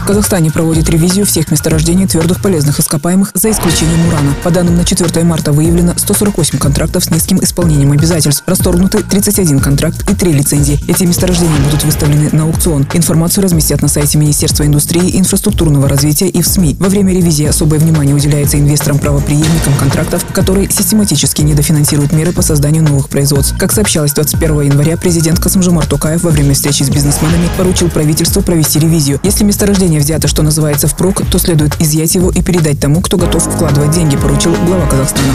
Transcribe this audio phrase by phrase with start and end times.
[0.00, 4.34] В Казахстане проводят ревизию всех месторождений твердых полезных ископаемых за исключением урана.
[4.42, 8.42] По данным на 4 марта выявлено 148 контрактов с низким исполнением обязательств.
[8.46, 10.80] Расторгнуты 31 контракт и 3 лицензии.
[10.88, 12.88] Эти месторождения будут выставлены на аукцион.
[12.94, 16.76] Информацию разместят на сайте Министерства индустрии и инфраструктурного развития и в СМИ.
[16.80, 23.10] Во время ревизии особое внимание уделяется инвесторам-правоприемникам контрактов, которые систематически недофинансируют меры по созданию новых
[23.10, 23.54] производств.
[23.58, 28.80] Как сообщалось 21 января, президент Касымжумар Токаев во время встречи с бизнесменами поручил правительству провести
[28.80, 29.20] ревизию.
[29.22, 33.16] Если месторождение решение взято, что называется, впрок, то следует изъять его и передать тому, кто
[33.16, 35.32] готов вкладывать деньги, поручил глава Казахстана.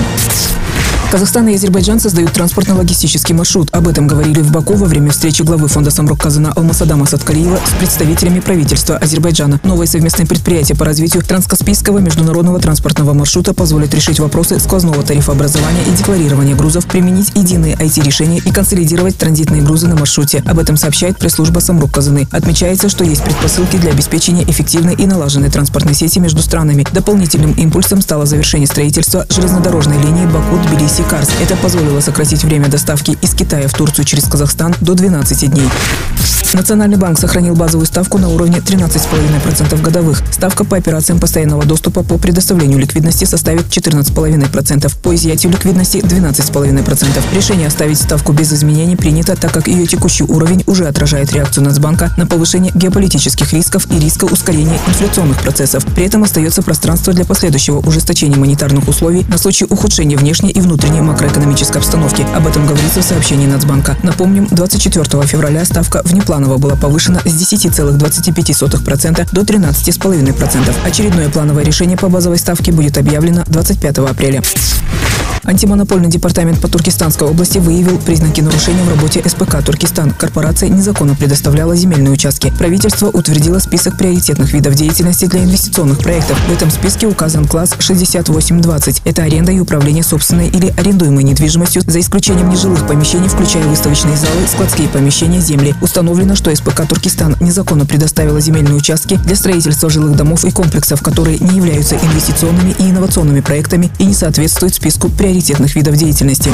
[1.16, 3.70] Казахстан и Азербайджан создают транспортно-логистический маршрут.
[3.72, 7.80] Об этом говорили в Баку во время встречи главы фонда Самрук Казана Алмасадама Саткариева с
[7.80, 9.62] представителями правительства Азербайджана.
[9.64, 15.96] Новое совместное предприятие по развитию транскаспийского международного транспортного маршрута позволит решить вопросы сквозного тарифообразования и
[15.98, 20.44] декларирования грузов, применить единые IT-решения и консолидировать транзитные грузы на маршруте.
[20.46, 22.28] Об этом сообщает пресс-служба Самрук Казаны.
[22.32, 26.86] Отмечается, что есть предпосылки для обеспечения эффективной и налаженной транспортной сети между странами.
[26.92, 31.30] Дополнительным импульсом стало завершение строительства железнодорожной линии Баку-Тбилиси Карс.
[31.42, 35.70] Это позволило сократить время доставки из Китая в Турцию через Казахстан до 12 дней.
[36.56, 40.24] Национальный банк сохранил базовую ставку на уровне 13,5% годовых.
[40.32, 47.36] Ставка по операциям постоянного доступа по предоставлению ликвидности составит 14,5%, по изъятию ликвидности 12,5%.
[47.36, 52.14] Решение оставить ставку без изменений принято, так как ее текущий уровень уже отражает реакцию Нацбанка
[52.16, 55.86] на повышение геополитических рисков и риска ускорения инфляционных процессов.
[55.94, 60.95] При этом остается пространство для последующего ужесточения монетарных условий на случай ухудшения внешней и внутренней
[60.96, 62.26] улучшения макроэкономической обстановки.
[62.36, 63.98] Об этом говорится в сообщении Нацбанка.
[64.04, 70.74] Напомним, 24 февраля ставка внепланово была повышена с 10,25% до 13,5%.
[70.86, 74.42] Очередное плановое решение по базовой ставке будет объявлено 25 апреля.
[75.46, 80.12] Антимонопольный департамент по Туркестанской области выявил признаки нарушения в работе СПК «Туркестан».
[80.12, 82.52] Корпорация незаконно предоставляла земельные участки.
[82.58, 86.40] Правительство утвердило список приоритетных видов деятельности для инвестиционных проектов.
[86.48, 89.04] В этом списке указан класс 6820.
[89.06, 94.48] Это аренда и управление собственной или арендуемой недвижимостью, за исключением нежилых помещений, включая выставочные залы,
[94.52, 95.76] складские помещения, земли.
[95.80, 101.38] Установлено, что СПК «Туркестан» незаконно предоставила земельные участки для строительства жилых домов и комплексов, которые
[101.38, 106.50] не являются инвестиционными и инновационными проектами и не соответствуют списку приоритетных приоритетных видов деятельности.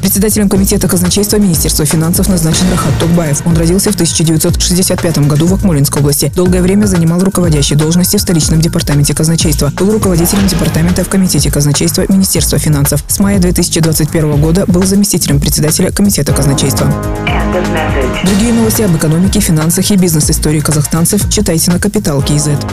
[0.00, 3.44] Председателем комитета казначейства Министерства финансов назначен Рахат Токбаев.
[3.44, 6.30] Он родился в 1965 году в Акмолинской области.
[6.36, 9.72] Долгое время занимал руководящие должности в столичном департаменте казначейства.
[9.76, 13.04] Был руководителем департамента в Комитете казначейства Министерства финансов.
[13.08, 16.86] С мая 2021 года был заместителем председателя Комитета казначейства.
[18.24, 22.64] Другие новости об экономике, финансах и бизнес-истории казахстанцев читайте на Капитал Киезет.